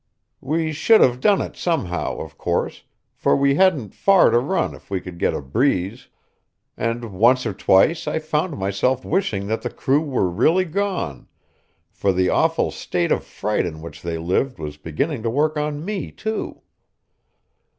[0.41, 4.89] We should have done it somehow, of course, for we hadn't far to run if
[4.89, 6.07] we could get a breeze;
[6.75, 11.27] and once or twice I found myself wishing that the crew were really gone,
[11.91, 15.85] for the awful state of fright in which they lived was beginning to work on
[15.85, 16.63] me too.